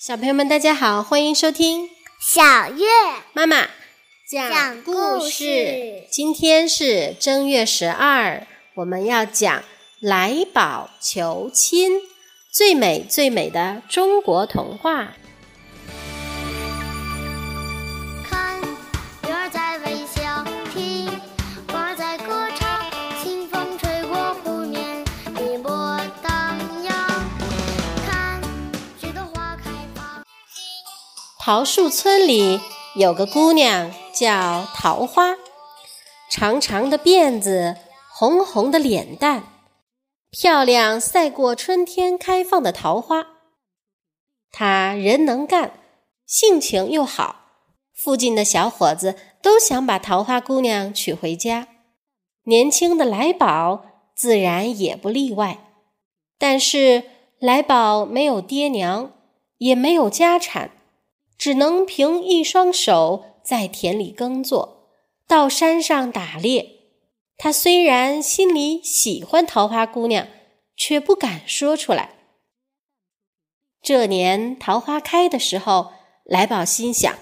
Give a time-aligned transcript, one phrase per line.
[0.00, 2.86] 小朋友们，大家好，欢迎收听小月
[3.34, 3.68] 妈妈
[4.26, 6.06] 讲故事。
[6.10, 9.62] 今天是正月十二，我们要讲
[10.00, 12.00] 来宝求亲，
[12.50, 15.18] 最美最美的中国童话。
[31.50, 32.60] 桃树村里
[32.94, 35.34] 有个姑娘叫桃花，
[36.30, 37.76] 长长的辫子，
[38.08, 39.42] 红红的脸蛋，
[40.30, 43.26] 漂亮赛过春天开放的桃花。
[44.52, 45.72] 她人能干，
[46.24, 47.46] 性情又好，
[47.96, 51.66] 附近的小伙子都想把桃花姑娘娶回家，
[52.44, 55.58] 年轻的来宝自然也不例外。
[56.38, 57.02] 但是
[57.40, 59.10] 来宝没有爹娘，
[59.58, 60.70] 也没有家产。
[61.40, 64.90] 只能凭一双手在田里耕作，
[65.26, 66.80] 到山上打猎。
[67.38, 70.28] 他虽然心里喜欢桃花姑娘，
[70.76, 72.14] 却不敢说出来。
[73.80, 77.18] 这年桃花开的时候，来宝心想：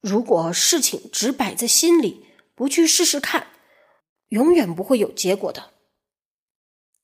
[0.00, 3.48] 如果事情只摆在心里，不去试试看，
[4.28, 5.70] 永远不会有结果的。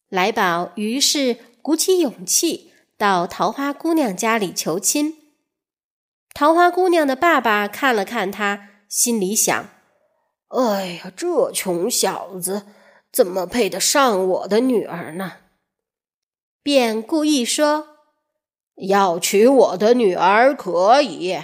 [0.09, 5.17] 来宝于是鼓起勇气到桃花姑娘家里求亲。
[6.33, 9.69] 桃花姑娘的爸爸看了看她，心里想
[10.49, 12.63] ：“哎呀，这穷小子
[13.13, 15.33] 怎么配得上我的女儿呢？”
[16.63, 17.89] 便故意说
[18.77, 21.41] ：“要娶我的女儿可以，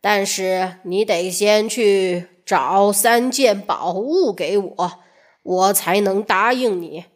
[0.00, 4.92] 但是你得先去找三件宝物给我，
[5.42, 7.06] 我才能答应你。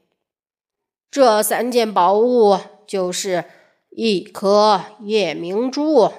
[1.10, 3.44] 这三件宝物就是
[3.90, 6.12] 一颗夜明珠。”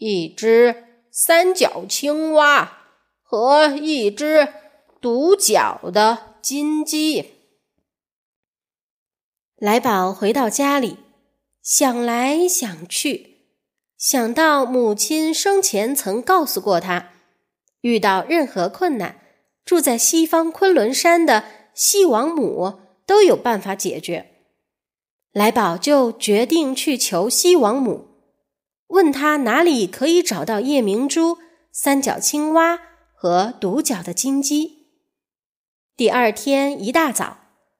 [0.00, 2.86] 一只三角青蛙
[3.22, 4.48] 和一只
[4.98, 7.32] 独角的金鸡。
[9.56, 10.96] 来宝回到家里，
[11.60, 13.44] 想来想去，
[13.98, 17.10] 想到母亲生前曾告诉过他，
[17.82, 19.20] 遇到任何困难，
[19.66, 24.30] 住在西方昆仑山的西王母都有办法解决。
[25.32, 28.09] 来宝就决定去求西王母。
[28.90, 31.38] 问他哪里可以找到夜明珠、
[31.72, 32.80] 三角青蛙
[33.14, 34.88] 和独角的金鸡。
[35.96, 37.38] 第二天一大早，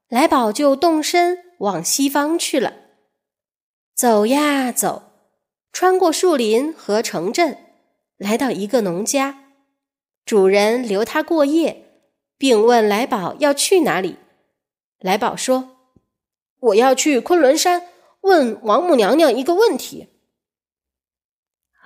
[0.09, 2.75] 来宝就动身往西方去了。
[3.95, 5.03] 走呀走，
[5.73, 7.59] 穿过树林和城镇，
[8.17, 9.55] 来到一个农家，
[10.25, 12.05] 主人留他过夜，
[12.39, 14.17] 并问来宝要去哪里。
[15.01, 15.77] 来宝说
[16.61, 17.89] ：“我要去昆仑山，
[18.21, 20.09] 问王母娘娘一个问题。”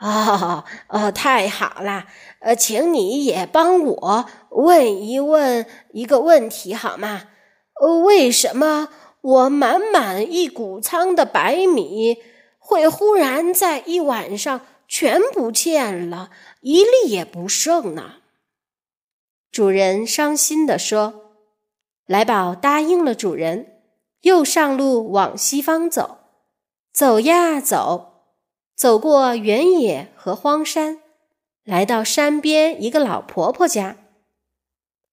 [0.04, 2.04] 哦哦，太好了！
[2.40, 7.28] 呃，请你也帮我问一问一个问题好吗？
[7.80, 8.90] 呃，为什么
[9.22, 12.18] 我满满一谷仓的白米
[12.58, 16.28] 会忽然在一晚上全不见了，
[16.60, 18.16] 一粒也不剩呢？
[19.50, 21.30] 主人伤心地说
[22.04, 23.78] ：“来宝答应了主人，
[24.20, 26.18] 又上路往西方走，
[26.92, 28.10] 走呀走。”
[28.74, 30.98] 走过原野和荒山，
[31.62, 33.96] 来到山边一个老婆婆家。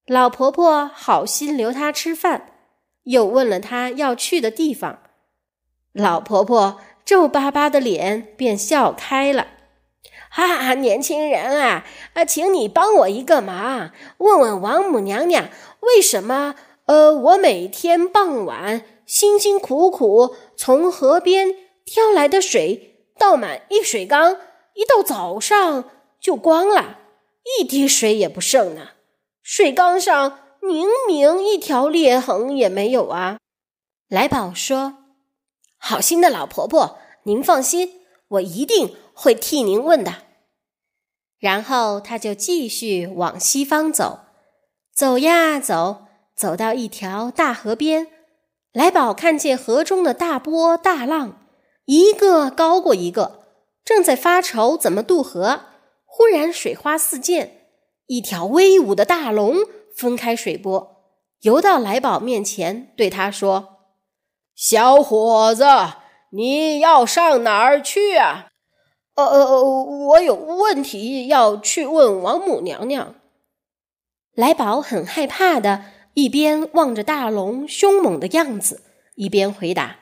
[0.07, 2.53] 老婆婆好心留她吃饭，
[3.03, 5.03] 又问了她要去的地方。
[5.93, 9.45] 老婆婆皱巴巴的脸便笑开了
[10.31, 15.49] ：“哈，年轻人啊，啊，请你帮我一个忙，问问王母娘娘，
[15.81, 16.55] 为什么？
[16.85, 21.55] 呃，我每天傍晚辛辛苦苦从河边
[21.85, 22.87] 挑来的水。”
[23.21, 24.37] 倒满一水缸，
[24.73, 26.97] 一到早上就光了，
[27.59, 28.93] 一滴水也不剩呢。
[29.43, 33.37] 水缸上明明一条裂痕也没有啊！
[34.07, 34.95] 来宝说
[35.77, 40.23] ：“好心的老婆婆，您放心，我一定会替您问的。”
[41.37, 44.21] 然后他就继续往西方走，
[44.91, 48.07] 走呀走，走到一条大河边，
[48.73, 51.40] 来宝看见河中的大波大浪。
[51.85, 53.45] 一个高过一个，
[53.83, 55.61] 正在发愁怎么渡河。
[56.05, 57.69] 忽然水花四溅，
[58.07, 59.59] 一条威武的大龙
[59.95, 61.05] 分开水波，
[61.41, 63.79] 游到来宝面前，对他说
[64.53, 65.65] ：“小伙子，
[66.33, 68.49] 你要上哪儿去啊
[69.15, 73.15] ？”“呃呃，我有问题要去问王母娘娘。”
[74.35, 78.83] 来宝很害怕的，一边望着大龙凶猛的样子，
[79.15, 80.00] 一边回答。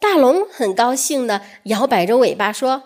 [0.00, 2.82] 大龙很高兴的摇摆着尾巴说：“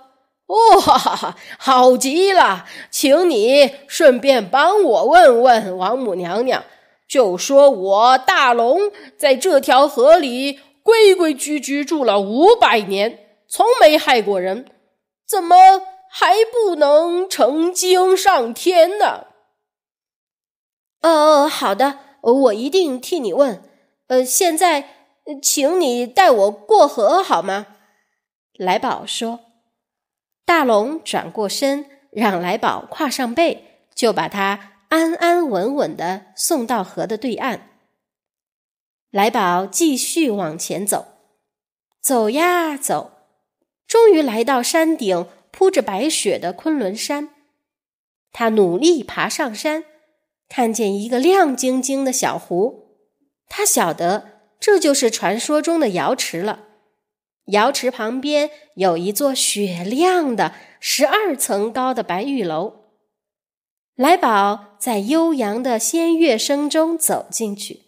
[0.47, 2.67] 哇，好极了！
[2.91, 6.65] 请你顺便帮我问问王母娘娘，
[7.09, 14.67] 就说我大龙在这条河里规规矩矩住了五百年，从没害过人，
[15.27, 15.57] 怎么
[16.11, 19.27] 还不能成精上天呢
[21.01, 23.63] ？”“哦，好的，我一定替你问。
[24.09, 24.89] 呃，现在。”
[25.43, 27.67] 请你带我过河好吗？
[28.59, 29.41] 来宝说。
[30.45, 37.71] 大龙转过身，让来宝跨上背，就把他安安稳稳的送到河的对岸。
[39.11, 41.07] 来宝继续往前走，
[42.03, 43.13] 走呀走，
[43.87, 47.31] 终于来到山顶铺着白雪的昆仑山。
[48.31, 49.85] 他努力爬上山，
[50.49, 52.99] 看见一个亮晶晶的小湖，
[53.49, 54.34] 他晓得。
[54.65, 56.61] 这就是传说中的瑶池了。
[57.49, 62.85] 瑶池旁边有一座雪亮的十二层高的白玉楼。
[63.95, 67.83] 来宝在悠扬的仙乐声中走进去，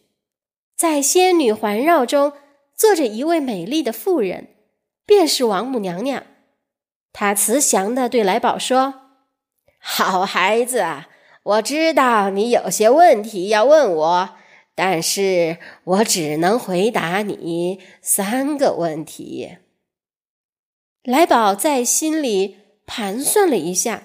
[0.77, 2.35] 在仙女环绕中
[2.75, 4.49] 坐着一位美丽的妇人，
[5.07, 6.25] 便是王母娘娘。
[7.15, 8.93] 她慈祥地对来宝说
[9.81, 10.85] ：“好孩子，
[11.43, 14.36] 我知道你有些问题要问我。”
[14.77, 19.57] 但是我只能回答你三个问题。
[21.03, 24.03] 来宝在心里盘算了一下，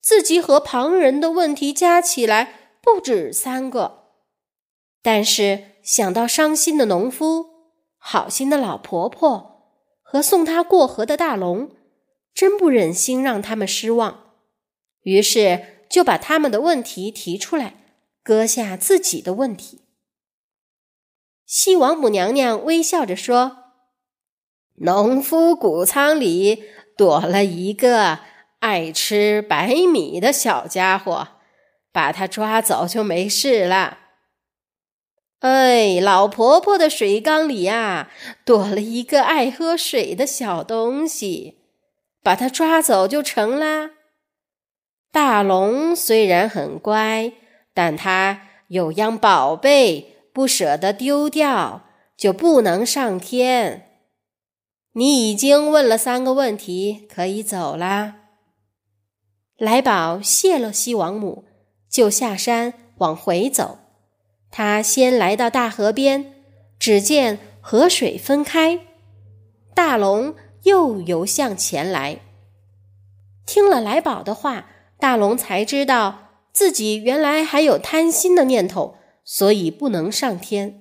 [0.00, 4.04] 自己和旁人的问题加起来不止三个。
[5.02, 7.46] 但是想到伤心的农夫、
[7.98, 11.72] 好心的老婆婆和送他过河的大龙，
[12.32, 14.34] 真不忍心让他们失望，
[15.02, 17.85] 于是就把他们的问题提出来。
[18.26, 19.82] 搁下自己的问题，
[21.46, 23.58] 西王母娘娘微笑着说
[24.82, 26.64] ：“农夫谷仓里
[26.96, 28.18] 躲了一个
[28.58, 31.28] 爱吃白米的小家伙，
[31.92, 33.98] 把他抓走就没事了。”
[35.38, 38.10] 哎，老婆婆的水缸里呀，
[38.44, 41.60] 躲了一个爱喝水的小东西，
[42.24, 43.92] 把他抓走就成啦。
[45.12, 47.32] 大龙虽然很乖。
[47.76, 51.82] 但他有样宝贝不舍得丢掉，
[52.16, 54.00] 就不能上天。
[54.92, 58.14] 你已经问了三个问题，可以走啦。
[59.58, 61.44] 来宝谢了西王母，
[61.90, 63.78] 就下山往回走。
[64.50, 66.32] 他先来到大河边，
[66.78, 68.86] 只见河水分开，
[69.74, 72.20] 大龙又游向前来。
[73.44, 74.66] 听了来宝的话，
[74.98, 76.25] 大龙才知道。
[76.56, 80.80] 自己原来还有贪心的念头，所以不能上天。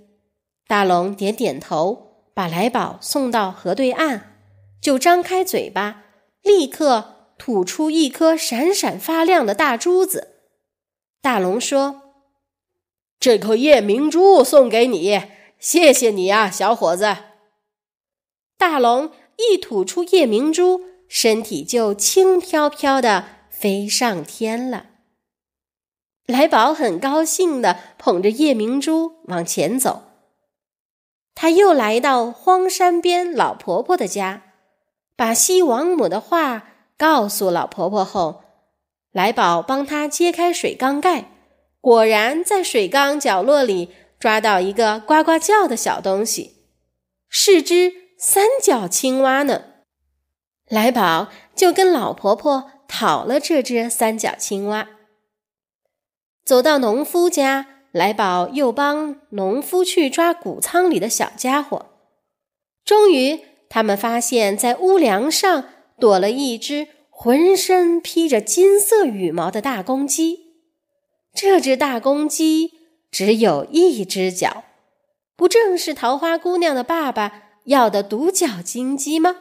[0.67, 4.21] 大龙点点头，把来宝送到河对岸，
[4.79, 6.05] 就张开嘴巴，
[6.41, 10.45] 立刻吐出一颗闪闪发亮的大珠子。
[11.21, 12.03] 大龙说
[13.19, 15.23] ：“这颗夜明珠送给你，
[15.59, 17.17] 谢谢你啊，小伙子。”
[18.57, 24.91] 大龙一吐出夜明珠，身体就轻飘飘的飞上天了。
[26.27, 30.03] 来宝很高兴地捧着夜明珠往前走。
[31.35, 34.41] 他又来到荒山边老婆婆的家，
[35.15, 38.41] 把西王母的话告诉老婆婆后，
[39.11, 41.25] 来宝帮她揭开水缸盖，
[41.81, 46.65] 果然在水缸角落里抓到一个呱呱叫的小东西，
[47.29, 49.63] 是只三角青蛙呢。
[50.67, 54.87] 来宝就跟老婆婆讨了这只三角青蛙。
[56.45, 61.87] 走到农夫家，来宝又帮农夫去抓谷仓里的小家伙。
[62.85, 65.65] 终于，他们发现，在屋梁上
[65.99, 70.41] 躲了一只浑身披着金色羽毛的大公鸡。
[71.33, 72.73] 这只大公鸡
[73.09, 74.65] 只有一只脚，
[75.35, 79.35] 不正是桃花姑娘的爸爸要的独角金鸡吗？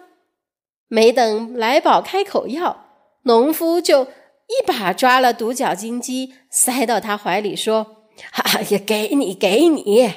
[0.88, 2.86] 没等来宝开口要，
[3.24, 4.08] 农夫就。
[4.46, 10.12] 一把抓了独角金鸡，塞到他怀里，说：“哎呀，给你，给你！”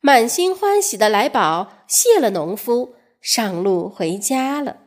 [0.00, 4.78] 满心欢喜的来宝谢了农夫，上路回家了。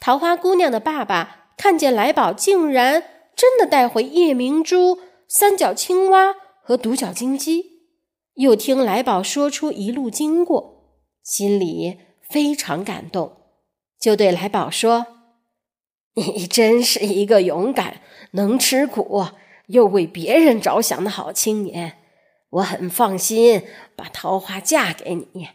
[0.00, 3.04] 桃花姑娘的爸爸看见来宝竟然
[3.36, 7.82] 真的带回夜明珠、三角青蛙和独角金鸡，
[8.34, 13.36] 又听来宝说出一路经过，心里非常感动，
[14.00, 15.06] 就对来宝说。
[16.14, 18.00] 你真是一个勇敢、
[18.32, 19.26] 能吃苦
[19.66, 21.98] 又为别人着想的好青年，
[22.50, 23.64] 我很放心
[23.96, 25.48] 把桃花嫁给你。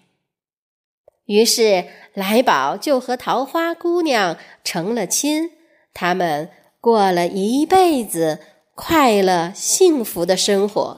[1.25, 5.51] 于是来宝就和桃花姑娘成了亲，
[5.93, 6.49] 他们
[6.79, 8.39] 过了一辈子
[8.73, 10.97] 快乐幸福的生活。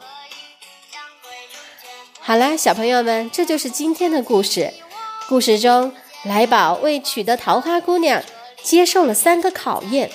[2.19, 4.71] 好啦，小朋友们，这就是今天的故事。
[5.27, 8.23] 故事中，来宝为娶得桃花姑娘，
[8.63, 10.11] 接受了三个考验。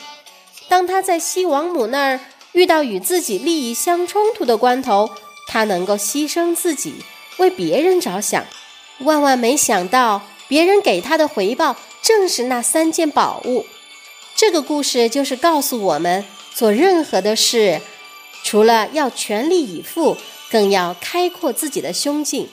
[0.69, 2.21] 当他在西王母那儿
[2.53, 5.11] 遇到与自己利益相冲突的关头，
[5.49, 6.95] 他能够牺牲自己，
[7.39, 8.45] 为别人着想。
[9.01, 13.67] 万万没想到，别人给他的回报正是那三件宝物。
[14.37, 16.25] 这个故事就是告诉我们，
[16.55, 17.81] 做任何的事，
[18.43, 20.17] 除了要全力以赴，
[20.51, 22.49] 更要开阔自己的胸襟，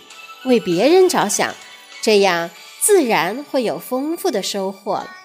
[0.45, 1.55] 为别人着想，
[2.01, 5.17] 这样自然会有丰富的收获了。